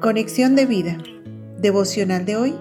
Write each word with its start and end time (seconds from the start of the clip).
Conexión 0.00 0.56
de 0.56 0.64
vida. 0.64 0.96
Devocional 1.58 2.24
de 2.24 2.36
hoy. 2.36 2.58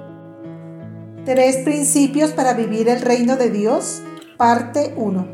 Tres 1.24 1.64
principios 1.64 2.32
para 2.32 2.54
vivir 2.54 2.90
el 2.90 3.00
reino 3.00 3.38
de 3.38 3.50
Dios. 3.50 4.02
Parte 4.36 4.94
1. 4.98 5.26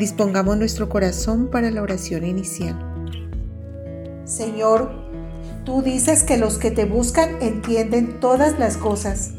Dispongamos 0.00 0.56
nuestro 0.56 0.88
corazón 0.88 1.48
para 1.48 1.70
la 1.70 1.80
oración 1.80 2.26
inicial. 2.26 2.76
Señor, 4.24 4.90
tú 5.64 5.82
dices 5.82 6.24
que 6.24 6.38
los 6.38 6.58
que 6.58 6.72
te 6.72 6.86
buscan 6.86 7.40
entienden 7.40 8.18
todas 8.18 8.58
las 8.58 8.76
cosas. 8.76 9.30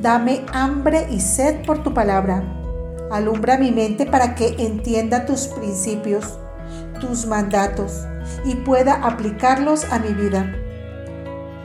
Dame 0.00 0.46
hambre 0.52 1.08
y 1.10 1.18
sed 1.18 1.66
por 1.66 1.82
tu 1.82 1.92
palabra. 1.92 2.44
Alumbra 3.10 3.58
mi 3.58 3.72
mente 3.72 4.06
para 4.06 4.36
que 4.36 4.54
entienda 4.60 5.26
tus 5.26 5.48
principios, 5.48 6.38
tus 7.00 7.26
mandatos 7.26 8.06
y 8.44 8.56
pueda 8.56 8.94
aplicarlos 9.06 9.84
a 9.92 9.98
mi 9.98 10.12
vida. 10.12 10.54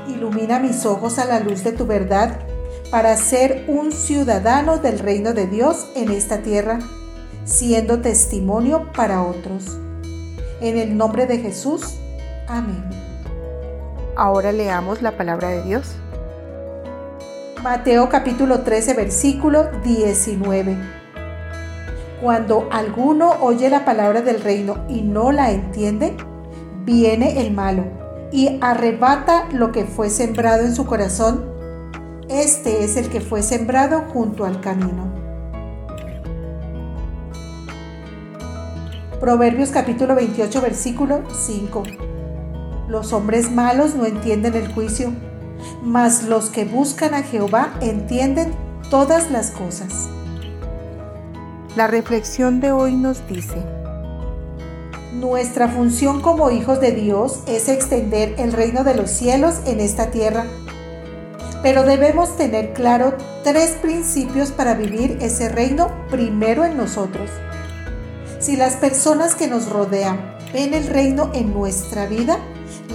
Ilumina 0.08 0.60
mis 0.60 0.86
ojos 0.86 1.20
a 1.20 1.26
la 1.26 1.40
luz 1.40 1.64
de 1.64 1.72
tu 1.72 1.86
verdad 1.86 2.40
para 2.92 3.16
ser 3.18 3.66
un 3.68 3.92
ciudadano 3.92 4.78
del 4.78 5.00
reino 5.00 5.34
de 5.34 5.48
Dios 5.48 5.88
en 5.96 6.12
esta 6.12 6.40
tierra, 6.40 6.80
siendo 7.46 8.02
testimonio 8.02 8.92
para 8.94 9.24
otros. 9.24 9.78
En 10.62 10.78
el 10.78 10.98
nombre 10.98 11.26
de 11.26 11.38
Jesús, 11.38 12.00
amén. 12.48 12.84
Ahora 14.16 14.52
leamos 14.52 15.02
la 15.02 15.16
palabra 15.16 15.50
de 15.50 15.64
Dios. 15.64 15.96
Mateo 17.64 18.10
capítulo 18.10 18.62
13, 18.62 18.94
versículo 18.94 19.70
19. 19.84 20.78
Cuando 22.22 22.68
alguno 22.72 23.32
oye 23.42 23.70
la 23.70 23.86
palabra 23.86 24.22
del 24.22 24.42
reino 24.42 24.86
y 24.90 25.02
no 25.02 25.32
la 25.32 25.52
entiende, 25.52 26.18
viene 26.86 27.42
el 27.42 27.52
malo 27.52 27.84
y 28.32 28.58
arrebata 28.62 29.48
lo 29.52 29.72
que 29.72 29.86
fue 29.86 30.10
sembrado 30.10 30.64
en 30.64 30.76
su 30.76 30.86
corazón. 30.86 31.46
Este 32.30 32.84
es 32.84 32.96
el 32.98 33.10
que 33.10 33.22
fue 33.22 33.42
sembrado 33.42 34.06
junto 34.14 34.46
al 34.46 34.62
camino. 34.62 35.12
Proverbios 39.20 39.70
capítulo 39.70 40.16
28 40.16 40.62
versículo 40.62 41.24
5. 41.32 41.84
Los 42.88 43.14
hombres 43.14 43.52
malos 43.52 43.96
no 43.96 44.06
entienden 44.06 44.56
el 44.56 44.74
juicio, 44.74 45.12
mas 45.84 46.24
los 46.24 46.50
que 46.50 46.66
buscan 46.66 47.14
a 47.14 47.24
Jehová 47.24 47.74
entienden 47.82 48.54
todas 48.90 49.30
las 49.30 49.52
cosas. 49.52 50.10
La 51.76 51.88
reflexión 51.88 52.60
de 52.60 52.72
hoy 52.72 52.96
nos 52.96 53.28
dice, 53.28 53.64
nuestra 55.14 55.68
función 55.68 56.22
como 56.22 56.52
hijos 56.52 56.80
de 56.80 56.92
Dios 56.92 57.40
es 57.48 57.68
extender 57.68 58.36
el 58.38 58.54
reino 58.54 58.84
de 58.84 58.96
los 58.96 59.10
cielos 59.10 59.56
en 59.66 59.80
esta 59.80 60.12
tierra. 60.12 60.46
Pero 61.64 61.84
debemos 61.84 62.38
tener 62.38 62.74
claro 62.74 63.16
tres 63.44 63.72
principios 63.82 64.52
para 64.52 64.76
vivir 64.76 65.18
ese 65.22 65.50
reino 65.50 65.90
primero 66.10 66.64
en 66.64 66.78
nosotros. 66.78 67.30
Si 68.40 68.56
las 68.56 68.78
personas 68.78 69.36
que 69.36 69.48
nos 69.48 69.70
rodean 69.70 70.38
ven 70.54 70.74
el 70.74 70.88
reino 70.88 71.32
en 71.34 71.54
nuestra 71.54 72.06
vida, 72.06 72.38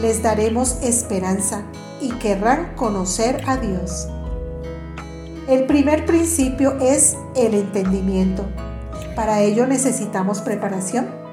les 0.00 0.22
daremos 0.22 0.78
esperanza 0.82 1.62
y 2.00 2.10
querrán 2.12 2.74
conocer 2.76 3.42
a 3.46 3.56
Dios. 3.56 4.08
El 5.48 5.66
primer 5.66 6.06
principio 6.06 6.78
es 6.80 7.16
el 7.36 7.54
entendimiento. 7.54 8.46
Para 9.14 9.42
ello 9.42 9.66
necesitamos 9.66 10.40
preparación 10.40 11.23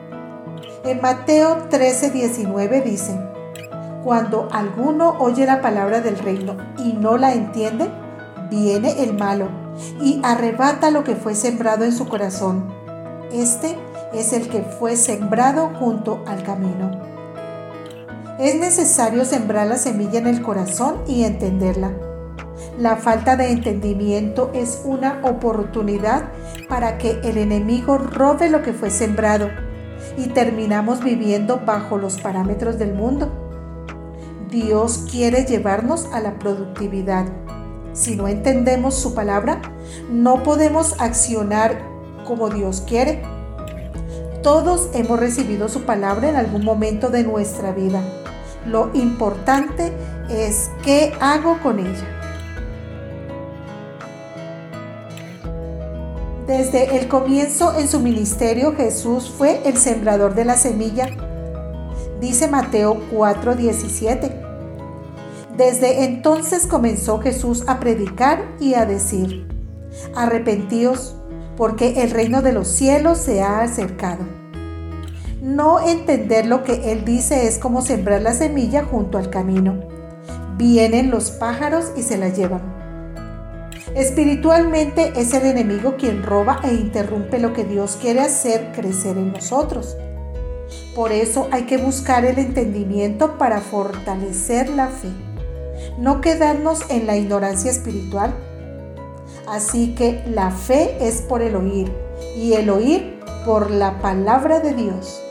en 0.84 1.00
Mateo 1.00 1.68
13, 1.70 2.10
19 2.10 2.82
dice, 2.82 3.20
cuando 4.04 4.48
alguno 4.52 5.16
oye 5.20 5.46
la 5.46 5.62
palabra 5.62 6.02
del 6.02 6.18
reino 6.18 6.58
y 6.80 6.94
no 6.94 7.18
la 7.18 7.34
entiende, 7.34 7.88
viene 8.50 9.04
el 9.04 9.14
malo 9.14 9.50
y 10.02 10.20
arrebata 10.24 10.90
lo 10.90 11.04
que 11.04 11.16
fue 11.16 11.36
sembrado 11.36 11.86
en 11.86 11.92
su 11.92 12.08
corazón. 12.08 12.74
Este 13.32 13.78
es 14.12 14.34
el 14.34 14.50
que 14.50 14.64
fue 14.64 14.96
sembrado 14.96 15.72
junto 15.80 16.24
al 16.26 16.44
camino. 16.44 16.92
Es 18.40 18.56
necesario 18.56 19.24
sembrar 19.24 19.68
la 19.68 19.78
semilla 19.78 20.18
en 20.18 20.28
el 20.28 20.42
corazón 20.42 21.04
y 21.08 21.24
entenderla. 21.24 21.92
La 22.80 22.96
falta 22.96 23.38
de 23.38 23.52
entendimiento 23.52 24.50
es 24.54 24.82
una 24.84 25.22
oportunidad 25.24 26.24
para 26.68 26.98
que 26.98 27.20
el 27.24 27.38
enemigo 27.38 28.00
robe 28.00 28.50
lo 28.50 28.64
que 28.64 28.74
fue 28.74 28.90
sembrado 28.90 29.50
y 30.18 30.28
terminamos 30.28 31.04
viviendo 31.04 31.62
bajo 31.66 31.98
los 31.98 32.20
parámetros 32.20 32.78
del 32.78 32.94
mundo. 32.94 33.30
Dios 34.50 35.06
quiere 35.10 35.46
llevarnos 35.46 36.08
a 36.14 36.20
la 36.20 36.38
productividad. 36.38 37.26
Si 37.94 38.16
no 38.16 38.28
entendemos 38.28 38.96
su 38.96 39.14
palabra, 39.14 39.62
no 40.10 40.44
podemos 40.44 41.00
accionar 41.00 41.82
como 42.26 42.50
Dios 42.50 42.82
quiere. 42.82 43.22
Todos 44.44 44.90
hemos 44.94 45.20
recibido 45.20 45.70
su 45.70 45.84
palabra 45.84 46.30
en 46.30 46.36
algún 46.36 46.66
momento 46.66 47.10
de 47.10 47.24
nuestra 47.24 47.72
vida. 47.72 48.02
Lo 48.66 48.92
importante 48.94 49.94
es 50.30 50.70
qué 50.84 51.14
hago 51.20 51.60
con 51.62 51.80
ella. 51.80 52.21
Desde 56.52 56.98
el 56.98 57.08
comienzo 57.08 57.80
en 57.80 57.88
su 57.88 58.02
ministerio 58.02 58.76
Jesús 58.76 59.30
fue 59.30 59.62
el 59.64 59.78
sembrador 59.78 60.36
de 60.36 60.44
la 60.44 60.58
semilla. 60.58 61.08
Dice 62.20 62.50
Mateo 62.50 62.98
4:17. 63.10 64.34
Desde 65.56 66.04
entonces 66.04 66.68
comenzó 66.68 67.20
Jesús 67.22 67.64
a 67.68 67.80
predicar 67.80 68.44
y 68.60 68.74
a 68.74 68.86
decir, 68.86 69.48
arrepentíos, 70.14 71.16
porque 71.56 72.04
el 72.04 72.12
reino 72.12 72.42
de 72.42 72.52
los 72.52 72.68
cielos 72.68 73.20
se 73.20 73.42
ha 73.42 73.62
acercado. 73.62 74.26
No 75.42 75.80
entender 75.80 76.48
lo 76.48 76.66
que 76.66 76.92
él 76.92 77.06
dice 77.06 77.48
es 77.48 77.60
como 77.60 77.82
sembrar 77.82 78.22
la 78.24 78.34
semilla 78.34 78.84
junto 78.84 79.18
al 79.18 79.30
camino. 79.30 79.80
Vienen 80.58 81.12
los 81.12 81.32
pájaros 81.32 81.94
y 81.96 82.04
se 82.04 82.18
la 82.18 82.28
llevan. 82.28 82.81
Espiritualmente 83.96 85.12
es 85.18 85.34
el 85.34 85.46
enemigo 85.46 85.96
quien 85.98 86.24
roba 86.24 86.62
e 86.64 86.74
interrumpe 86.74 87.40
lo 87.40 87.52
que 87.52 87.66
Dios 87.66 87.98
quiere 88.00 88.22
hacer 88.22 88.72
crecer 88.74 89.18
en 89.18 89.34
nosotros. 89.34 89.98
Por 90.96 91.12
eso 91.12 91.50
hay 91.52 91.64
que 91.64 91.78
buscar 91.78 92.24
el 92.24 92.40
entendimiento 92.40 93.38
para 93.38 93.60
fortalecer 93.60 94.70
la 94.70 94.88
fe, 94.88 95.10
no 95.98 96.22
quedarnos 96.22 96.90
en 96.90 97.06
la 97.06 97.18
ignorancia 97.18 97.70
espiritual. 97.70 98.34
Así 99.48 99.94
que 99.96 100.24
la 100.26 100.52
fe 100.52 100.96
es 101.02 101.22
por 101.22 101.42
el 101.42 101.58
oír 101.58 101.92
y 102.38 102.54
el 102.54 102.70
oír 102.70 103.20
por 103.46 103.72
la 103.72 104.00
palabra 104.00 104.62
de 104.62 104.74
Dios. 104.74 105.22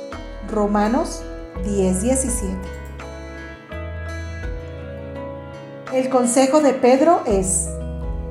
Romanos 0.51 1.23
10:17. 1.65 2.81
El 5.95 6.09
consejo 6.09 6.61
de 6.61 6.73
Pedro 6.73 7.23
es, 7.27 7.69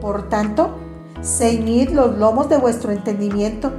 por 0.01 0.29
tanto, 0.29 0.75
ceñid 1.21 1.89
los 1.89 2.17
lomos 2.17 2.49
de 2.49 2.57
vuestro 2.57 2.91
entendimiento, 2.91 3.71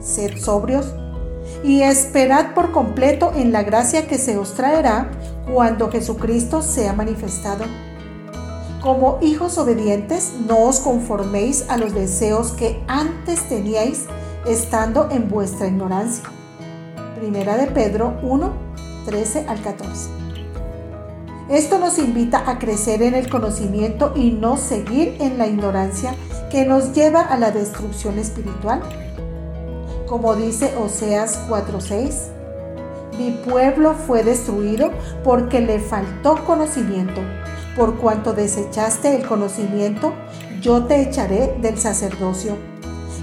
sed 0.00 0.38
sobrios 0.38 0.94
y 1.62 1.82
esperad 1.82 2.54
por 2.54 2.72
completo 2.72 3.32
en 3.34 3.52
la 3.52 3.62
gracia 3.62 4.06
que 4.06 4.18
se 4.18 4.38
os 4.38 4.54
traerá 4.54 5.10
cuando 5.52 5.90
Jesucristo 5.90 6.62
sea 6.62 6.92
manifestado. 6.92 7.64
Como 8.82 9.18
hijos 9.22 9.58
obedientes, 9.58 10.32
no 10.46 10.58
os 10.58 10.80
conforméis 10.80 11.64
a 11.68 11.76
los 11.76 11.94
deseos 11.94 12.52
que 12.52 12.80
antes 12.86 13.48
teníais 13.48 14.06
estando 14.46 15.08
en 15.10 15.28
vuestra 15.28 15.66
ignorancia. 15.66 16.24
Primera 17.18 17.56
de 17.56 17.66
Pedro 17.66 18.14
1, 18.22 18.52
13 19.04 19.46
al 19.48 19.60
14. 19.60 20.27
Esto 21.48 21.78
nos 21.78 21.98
invita 21.98 22.50
a 22.50 22.58
crecer 22.58 23.00
en 23.00 23.14
el 23.14 23.30
conocimiento 23.30 24.12
y 24.14 24.32
no 24.32 24.58
seguir 24.58 25.16
en 25.18 25.38
la 25.38 25.46
ignorancia 25.46 26.14
que 26.50 26.66
nos 26.66 26.92
lleva 26.92 27.22
a 27.22 27.38
la 27.38 27.50
destrucción 27.50 28.18
espiritual. 28.18 28.82
Como 30.06 30.36
dice 30.36 30.74
Oseas 30.76 31.38
4:6, 31.48 32.28
mi 33.18 33.30
pueblo 33.30 33.94
fue 33.94 34.24
destruido 34.24 34.90
porque 35.24 35.62
le 35.62 35.80
faltó 35.80 36.44
conocimiento. 36.44 37.22
Por 37.74 37.96
cuanto 37.96 38.34
desechaste 38.34 39.16
el 39.16 39.26
conocimiento, 39.26 40.12
yo 40.60 40.84
te 40.84 41.00
echaré 41.00 41.56
del 41.62 41.78
sacerdocio. 41.78 42.56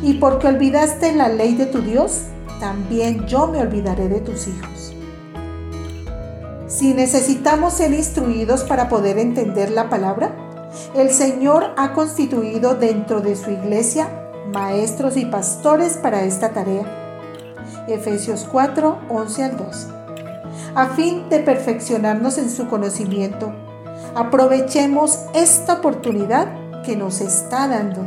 Y 0.01 0.15
porque 0.15 0.47
olvidaste 0.47 1.13
la 1.13 1.29
ley 1.29 1.53
de 1.53 1.67
tu 1.67 1.81
Dios, 1.81 2.23
también 2.59 3.27
yo 3.27 3.45
me 3.45 3.59
olvidaré 3.59 4.09
de 4.09 4.19
tus 4.21 4.47
hijos. 4.47 4.94
Si 6.75 6.93
necesitamos 6.93 7.73
ser 7.75 7.93
instruidos 7.93 8.65
para 8.65 8.89
poder 8.89 9.17
entender 9.17 9.71
la 9.71 9.89
palabra, 9.89 10.35
el 10.93 11.09
Señor 11.09 11.71
ha 11.77 11.93
constituido 11.93 12.75
dentro 12.75 13.21
de 13.21 13.37
su 13.37 13.49
iglesia 13.49 14.09
maestros 14.51 15.15
y 15.15 15.23
pastores 15.23 15.95
para 15.95 16.23
esta 16.23 16.49
tarea. 16.49 16.83
Efesios 17.87 18.45
4, 18.51 19.03
11 19.07 19.43
al 19.45 19.55
12. 19.55 19.87
A 20.75 20.87
fin 20.87 21.29
de 21.29 21.39
perfeccionarnos 21.39 22.37
en 22.37 22.49
su 22.49 22.67
conocimiento, 22.67 23.53
aprovechemos 24.13 25.19
esta 25.33 25.75
oportunidad 25.75 26.83
que 26.83 26.97
nos 26.97 27.21
está 27.21 27.69
dando. 27.69 28.01